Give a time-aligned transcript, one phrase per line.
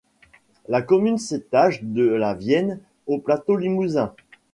[0.67, 4.15] La commune s'étage de la Vienne au plateau limousin.